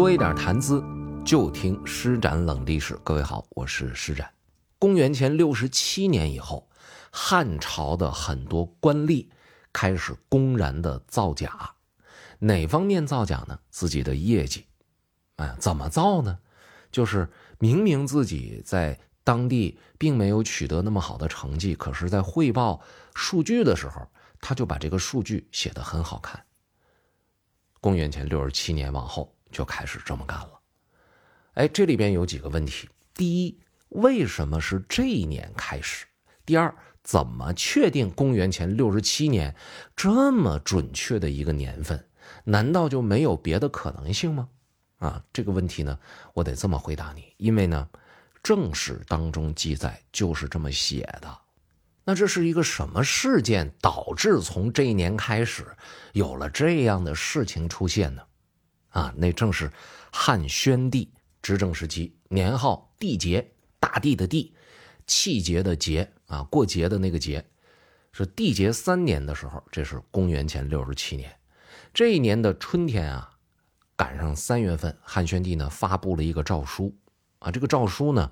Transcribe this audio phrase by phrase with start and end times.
[0.00, 0.82] 多一点谈资，
[1.26, 2.98] 就听施展冷历史。
[3.04, 4.32] 各位好，我是施展。
[4.78, 6.70] 公元前六十七年以后，
[7.10, 9.28] 汉朝的很多官吏
[9.74, 11.74] 开始公然的造假。
[12.38, 13.58] 哪方面造假呢？
[13.68, 14.64] 自己的业绩。
[15.36, 16.38] 哎，怎么造呢？
[16.90, 22.80] 就是明明自己在当地并没有取得那么好的成绩，可是，在汇报
[23.14, 24.08] 数据的时候，
[24.40, 26.42] 他就把这个数据写得很好看。
[27.82, 30.60] 公元前六十七年往后就开始这么干了。
[31.54, 33.58] 哎，这里边有几个问题：第一，
[33.88, 36.06] 为什么是这一年开始？
[36.46, 39.54] 第二，怎么确定公元前六十七年
[39.96, 42.06] 这么准确的一个年份？
[42.44, 44.48] 难道就没有别的可能性吗？
[44.98, 45.98] 啊，这个问题呢，
[46.34, 47.88] 我得这么回答你，因为呢，
[48.42, 51.38] 正史当中记载就是这么写的。
[52.04, 55.66] 那这是一个什么事件导致从这一年开始
[56.12, 58.22] 有了这样的事情出现呢？
[58.90, 59.72] 啊，那正是
[60.12, 61.10] 汉宣帝
[61.42, 64.54] 执政时期，年号帝节，大帝的帝，
[65.06, 67.44] 气节的节啊，过节的那个节，
[68.12, 71.34] 是帝节三年的时候，这是公元前六十七年，
[71.92, 73.32] 这一年的春天啊，
[73.96, 76.94] 赶上三月份，汉宣帝呢发布了一个诏书，
[77.38, 78.30] 啊，这个诏书呢。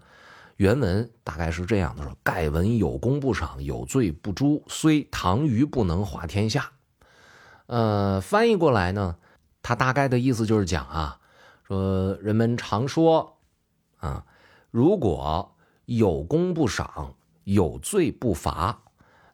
[0.57, 6.73] 原文大概是这样的：说，盖闻有功不赏，有罪不诛，虽唐虞不能化天下。
[7.67, 9.19] 呃，翻译过来呢，
[9.69, 11.21] 他大概的意思就是讲啊，
[11.63, 13.37] 说人们常说，
[13.99, 14.25] 啊，
[14.71, 18.81] 如果有功不赏，有罪不罚，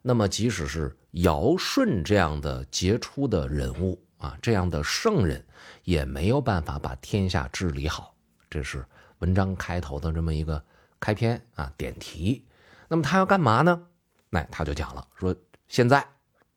[0.01, 5.41] 那么即使是尧舜这样的杰出的人物啊，这样的圣人，
[5.85, 8.13] 也没有办法把天下治理好。
[8.49, 8.85] 这是
[9.19, 10.61] 文章开头的这么一个。
[10.99, 12.45] 开篇啊，点题。
[12.89, 13.87] 那么他要干嘛呢？
[14.29, 15.33] 那他就讲了，说
[15.69, 16.05] 现在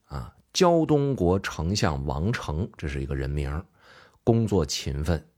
[0.06, 3.64] 啊，胶东国丞相王成，这是一个人名，
[4.24, 5.28] 工作勤奋，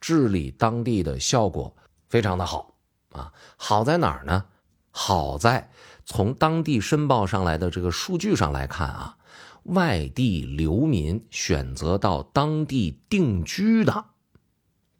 [0.00, 1.76] 治理当地的效果
[2.08, 2.74] 非常的好
[3.10, 3.32] 啊。
[3.56, 4.44] 好在哪儿呢？
[4.90, 5.70] 好在
[6.04, 9.16] 从当地申报上来的这个数据上来看啊，
[9.64, 14.04] 外地流民选择到当地定居的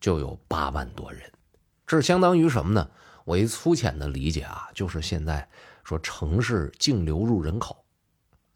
[0.01, 1.31] 就有八万多人，
[1.87, 2.91] 这相当于什么呢？
[3.25, 5.49] 我一粗浅的理解啊，就是现在
[5.85, 7.82] 说城市净流入人口，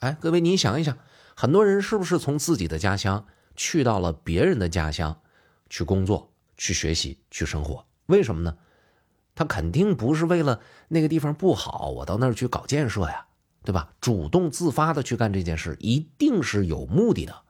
[0.01, 0.97] 哎，各位你想一想，
[1.35, 5.21] 很多人是不是从自己的家乡去到了别人的家乡
[5.71, 7.87] 去工作、去学习、去生活？
[8.07, 8.57] 为什么呢？
[9.35, 13.27] 他肯定不是为了那个地方不好，我到那儿去搞建设呀，
[13.65, 13.93] 对吧？
[14.01, 17.43] 主动自发的去干这件事，一定是有目的的。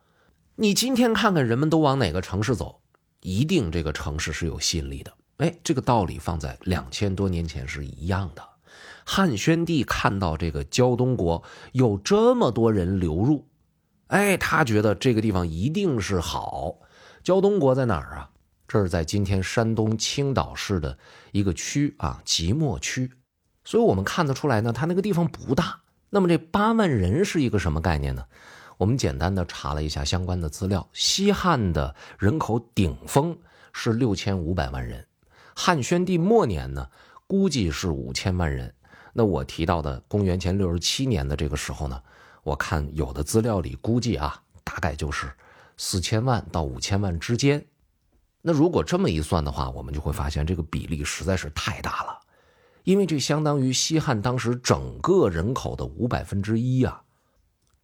[0.56, 2.80] 你今天看看人们都往哪个城市走，
[3.20, 5.12] 一定这个城市是有吸引力的。
[5.36, 8.42] 哎，这个道理放在两千多年前是一样的。
[9.08, 13.46] 汉宣帝看到这个胶东国有这么多人流入，
[14.08, 16.80] 哎，他觉得这个地方一定是好。
[17.22, 18.30] 胶东国在哪儿啊？
[18.66, 20.98] 这是在今天山东青岛市的
[21.30, 23.08] 一个区啊，即墨区。
[23.64, 25.80] 所以我们看得出来呢，它那个地方不大。
[26.10, 28.24] 那么这八万人是一个什么概念呢？
[28.76, 33.38] 我们简单的查了一下相关的资料，西汉的人口顶峰
[33.72, 35.06] 是六千五百万人。
[35.54, 36.88] 汉宣帝末年呢，
[37.28, 38.74] 估计是五千万人。
[39.16, 42.02] 那我提到的公元前六十七年的这个时候呢，
[42.42, 45.32] 我看有的资料里估计啊，大概就是
[45.78, 47.64] 四千万到五千万之间。
[48.42, 52.20] 那如果这么一算的话，我们就会发现这个比例实在是太大了，
[52.84, 57.02] 因为这相当于西汉当时整个人口的五百分之一啊。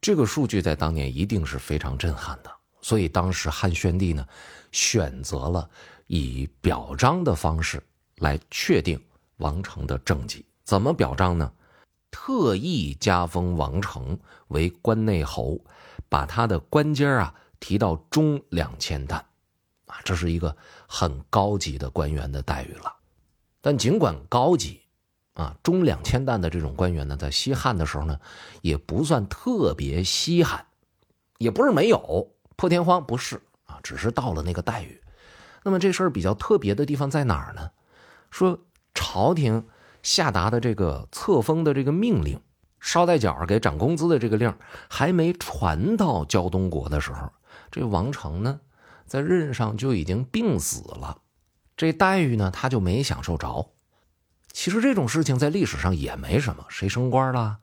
[0.01, 2.53] 这个数据在当年一定是非常震撼的。
[2.81, 4.27] 所以当时汉宣帝呢，
[4.71, 5.69] 选择了。
[6.09, 7.83] 以表彰的方式
[8.19, 9.03] 来确定
[9.39, 11.53] 王成的政绩，怎么表彰呢？
[12.11, 14.19] 特意加封王成
[14.49, 15.61] 为关内侯，
[16.09, 19.23] 把他的官阶啊提到中两千担，
[19.85, 20.57] 啊，这是一个
[20.89, 22.91] 很高级的官员的待遇了。
[23.61, 24.81] 但尽管高级，
[25.35, 28.19] 啊，中两千担的这种官员呢，在西汉的时候呢，
[28.63, 30.65] 也不算特别稀罕，
[31.37, 35.03] 也不是没有破天荒，不是啊，只是到了那个待遇。
[35.65, 37.71] 那么这事儿比较特别的地方在哪儿呢？
[38.31, 38.59] 说
[38.95, 39.67] 朝廷
[40.03, 42.41] 下达的这个册封的这个命令，
[42.81, 44.55] 捎带脚给涨工资的这个令
[44.89, 47.33] 还没传到胶东国的时候，
[47.71, 48.61] 这王成呢
[49.07, 51.19] 在任上就已经病死了，
[51.77, 53.71] 这待遇呢他就没享受着。
[54.53, 57.59] 其实这种事情在历史上也没什么，谁升官了，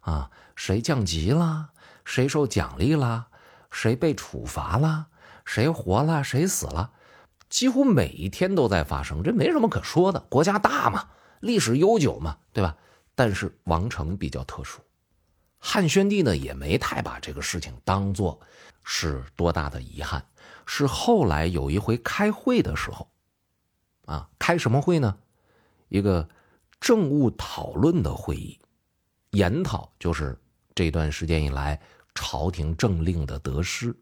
[0.00, 1.68] 啊，谁降级了，
[2.04, 3.28] 谁受奖励了，
[3.70, 5.06] 谁被处罚了，
[5.44, 6.90] 谁活了，谁死了。
[7.48, 10.20] 几乎每一天都在发生，这没什么可说的。
[10.28, 11.10] 国家大嘛，
[11.42, 12.74] 历史悠久嘛，对吧？
[13.14, 14.80] 但是王成比较特殊，
[15.58, 18.40] 汉宣帝呢也没太把这个事情当做
[18.84, 20.24] 是多大的遗憾，
[20.64, 23.06] 是后来有一回开会的时候，
[24.06, 25.18] 啊，开什么会呢？
[25.88, 26.26] 一个
[26.80, 28.58] 政务讨论的会议，
[29.32, 30.40] 研讨就是
[30.74, 31.78] 这段时间以来
[32.14, 33.94] 朝廷政令的得失，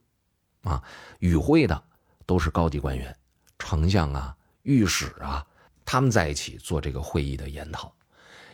[0.63, 0.83] 啊，
[1.19, 1.83] 与会的
[2.27, 3.17] 都是高级官员，
[3.59, 5.45] 丞相啊、御史啊，
[5.93, 7.93] 他们在一起做这个会议的研讨，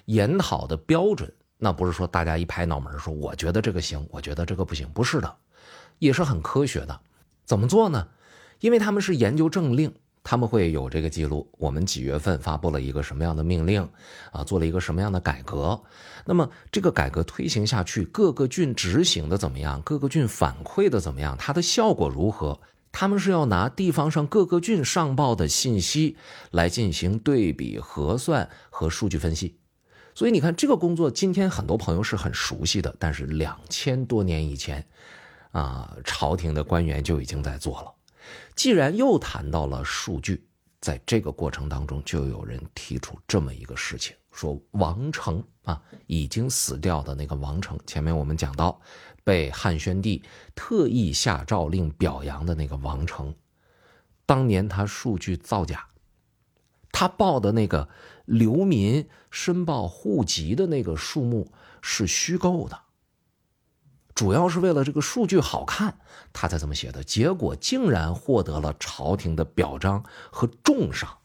[0.06, 1.30] 研讨的标准。
[1.58, 5.36] 那不是说大家一拍脑门说我觉得这个行，我觉得这个不行，不是的，
[5.98, 6.98] 也是很科学的。
[7.44, 8.08] 怎么做呢？
[8.60, 9.94] 因为他们是研究政令，
[10.24, 11.46] 他们会有这个记录。
[11.58, 13.86] 我们几月份发布了一个什么样的命令
[14.32, 14.42] 啊？
[14.42, 15.78] 做了一个什么样的改革？
[16.24, 19.82] 那么这个改革推行下去，各个郡执行的怎么样？
[19.82, 21.36] 各个郡反馈的怎么样？
[21.38, 22.58] 它的效果如何？
[22.98, 26.16] 他们是要拿地方上各个郡上报的信息
[26.50, 29.58] 来进行对比核算和数据分析。
[30.14, 34.82] 所以你看，这个工作今天很多朋友是很熟悉的，但是两千多年以前，
[35.52, 37.92] 啊，朝廷的官员就已经在做了。
[38.54, 40.46] 既然又谈到了数据，
[40.80, 48.80] 在这个过程当中，就有人提出这么一个事情：说王成啊，已经死掉的那个王成，前面我们讲到，
[49.24, 50.22] 被汉宣帝
[50.54, 53.34] 特意下诏令表扬的那个王成，
[54.24, 55.86] 当年他数据造假，
[56.92, 57.88] 他报的那个。
[58.26, 62.76] 流民申报户籍的那个数目是虚构的，
[64.16, 66.00] 主要是为了这个数据好看，
[66.32, 67.04] 他才这么写的。
[67.04, 71.18] 结果竟然获得了朝廷的表彰和重赏，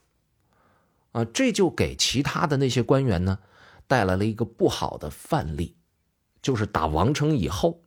[1.14, 3.40] 啊，这就给其他的那些官员呢
[3.88, 5.76] 带来了一个不好的范例，
[6.42, 7.82] 就是打王成以后，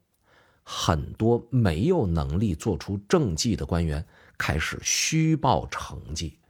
[0.65, 4.05] 很多没有能力做出政绩的官员
[4.37, 6.41] 开始虚报成绩，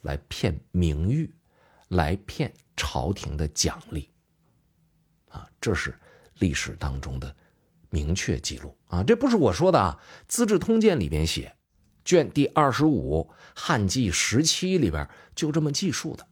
[0.00, 1.32] 来骗名誉。
[1.92, 4.08] 来骗朝廷的奖励，
[5.28, 5.94] 啊，这是
[6.38, 7.36] 历史当中的
[7.92, 11.54] 明确记录啊，这不是我说的啊，《资治通鉴》里边写，
[12.04, 15.06] 卷第二十五《汉纪十七》里边
[15.36, 16.26] 就这么记述的。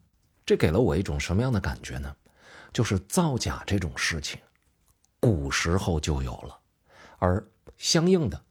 [0.46, 2.16] 这给了我一种什么样的感觉呢？
[2.72, 4.40] 就是造假这种事情，
[5.20, 6.58] 古时候就有了，
[7.18, 7.46] 而
[7.76, 8.42] 相应的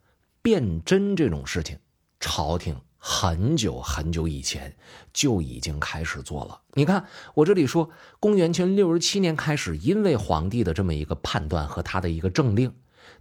[0.41, 1.77] 辨真这种事情，
[2.19, 2.79] 朝廷。
[3.01, 4.75] 很久很久以前
[5.13, 6.59] 就已经开始做了。
[6.73, 7.89] 你看，我这里说，
[8.19, 12.75] 公元前六十七年开始，因为皇帝的这么一个判断和他的一个政令，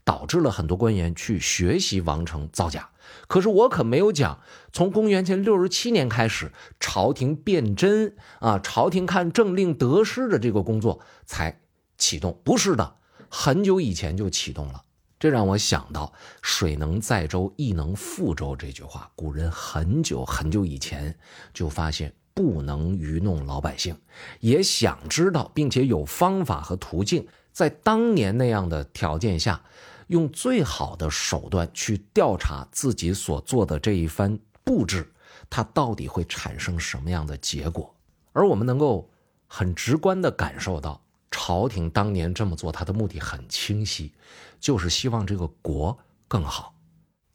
[0.08, 2.88] 导致了很多官员去学习王成造假。
[3.26, 4.40] 可是我可没有讲，
[4.72, 6.50] 从公元前六十七年开始，
[6.80, 11.60] 朝廷辨真啊，朝廷看政令得失的这个工作才
[11.98, 12.40] 启动。
[12.42, 12.94] 不是的，
[13.28, 14.82] 很久以前就启动了。
[15.18, 19.10] 这让我想到“水能载舟，亦能覆舟”这句话。
[19.14, 21.14] 古人很久很久以前
[21.52, 23.94] 就发现不能愚弄老百姓，
[24.40, 29.60] 也想知道，并且有方法和途径，在当年那样的条件下，
[30.08, 35.10] 用最好的手段去调查自己所做的这一番布置，
[35.48, 37.94] 它到底会产生什么样的结果。
[38.32, 39.08] 而我们能够
[39.46, 41.00] 很直观地感受到。
[41.30, 44.14] 朝廷当年这么做，它的目的很清晰，
[44.58, 45.96] 就是希望这个国
[46.26, 46.74] 更好，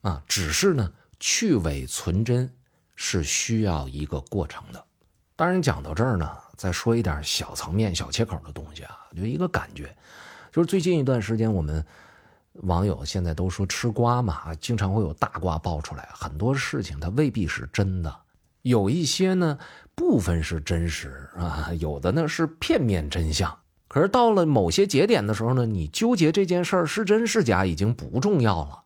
[0.02, 2.52] 啊，只是呢去伪存真
[2.96, 4.84] 是需要一个过程的。
[5.36, 6.28] 当然讲到这儿呢，
[6.58, 9.96] 再说一点小层面、小切口的东西啊，就一个感觉，
[10.52, 11.86] 就是最近一段时间，我们
[12.62, 18.16] 网友现在都说吃瓜嘛，经常会有大瓜爆出来，很多事情它未必是真的，
[18.62, 19.58] 有一些呢
[19.96, 23.58] 部分是真实啊，有的呢是片面真相。
[23.88, 28.84] 可是到了某些节点的时候呢，你纠结这件事儿是真是假已经不重要了。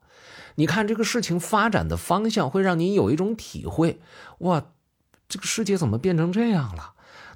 [0.56, 4.00] 你看这个事情发展的方向，会让你有一种体会：
[4.40, 4.66] 哇，
[5.30, 6.94] 这个世界怎么变成这样了？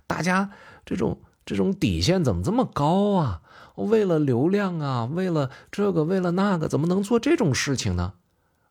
[0.08, 0.50] 大家
[0.86, 3.42] 这种这种底线怎么这么高啊？
[3.82, 8.14] 为了流量啊，为了这个，为了那个，怎么能做这种事情呢？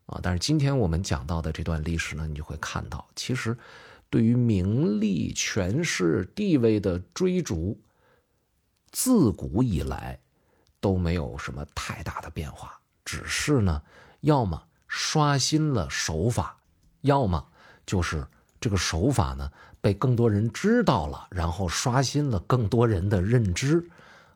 [0.07, 0.19] 啊！
[0.23, 3.57] 但是今天我们讲到的这段历史呢，你就会看到，其实
[4.09, 7.79] 对于名利、权势、地位的追逐。
[8.93, 10.19] 自古以来
[10.81, 13.81] 都没有什么太大的变化，只是呢，
[14.23, 16.57] 要么刷新了手法，
[17.03, 17.47] 要么
[17.87, 18.27] 就是
[18.61, 19.49] 这个手法呢
[19.81, 23.89] 被更多人知道了，然后刷新了更多人的认知，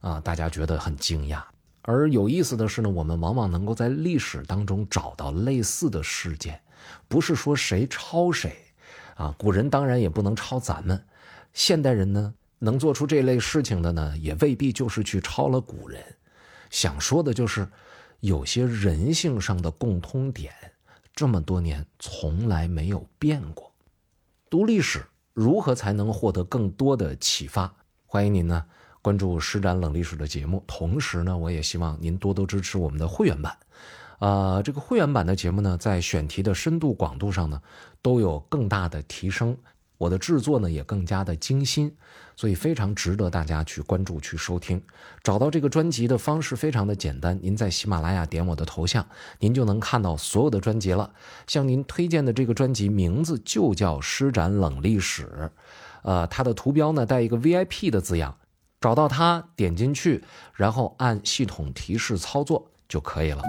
[0.04, 1.42] 啊，大家觉得很惊讶。
[1.80, 6.60] 而有意思的是呢，我们往往能够在历史当中找到类似的事件，
[7.08, 8.54] 不是说谁抄谁，
[9.14, 11.02] 啊，古人当然也不能抄咱们，
[11.54, 12.34] 现代人呢。
[12.60, 16.02] 能做出这类事情的呢，也未必就是去抄了古人。
[16.70, 17.68] 想说的就是，
[18.20, 20.50] 有些人性上的共通点，
[21.14, 23.70] 这么多年从来没有变过。
[24.48, 27.74] 读历史如何才能获得更多的启发？
[28.06, 28.64] 欢迎您呢
[29.04, 30.64] 关注施展冷历史的节目。
[30.66, 33.54] 同时呢，我也希望您多多支持我们的会员版。
[34.18, 37.60] 呃，这个会员版的节目呢，在选题的深度广度上呢，
[38.00, 39.54] 都有更大的提升。
[39.98, 41.94] 我的制作呢也更加的精心，
[42.34, 44.82] 所以非常值得大家去关注、去收听。
[45.22, 49.06] 找到这个专辑的方式非常的简单，您在喜马拉雅点我的头像，
[49.38, 51.12] 您就能看到所有的专辑了。
[51.46, 55.26] 向您推荐的这个专辑名字就叫《施展冷历史》，
[56.02, 58.36] 呃，它的图标呢带一个 VIP 的字样，
[58.84, 60.22] 找到它点进去，
[60.52, 63.42] 然后按系统提示操作就可以了。